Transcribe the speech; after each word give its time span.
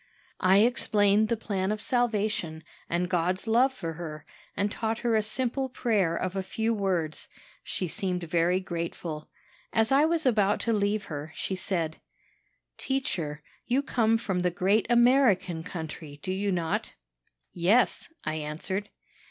"I 0.39 0.61
explained 0.61 1.29
the 1.29 1.37
plan 1.37 1.71
of 1.71 1.79
salvation, 1.79 2.63
and 2.89 3.07
God's 3.07 3.45
love 3.45 3.71
for 3.71 3.93
her, 3.93 4.25
and 4.57 4.71
taught 4.71 4.97
her 5.05 5.15
a 5.15 5.21
simple 5.21 5.69
prayer 5.69 6.15
of 6.17 6.35
a 6.35 6.41
few 6.41 6.73
words. 6.73 7.29
She 7.63 7.87
seemed 7.87 8.23
very 8.23 8.59
grateful. 8.59 9.29
As 9.71 9.91
I 9.91 10.05
was 10.05 10.25
about 10.25 10.59
to 10.61 10.73
leave 10.73 11.05
her, 11.05 11.31
she 11.35 11.55
said: 11.55 11.97
"'Teacher, 12.79 13.43
you 13.67 13.83
come 13.83 14.17
from 14.17 14.39
the 14.39 14.49
great 14.49 14.87
American 14.89 15.61
country, 15.61 16.19
do 16.23 16.33
you 16.33 16.51
not?' 16.51 16.95
"'Yes,' 17.53 18.11
I 18.23 18.37
answered. 18.37 18.89